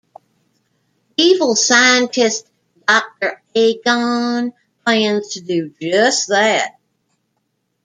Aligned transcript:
Evil 1.17 1.55
scientist 1.55 2.49
Doctor 2.87 3.43
Agon 3.55 4.51
plans 4.83 5.27
to 5.35 5.41
do 5.41 5.75
just 5.79 6.29
that. 6.29 6.79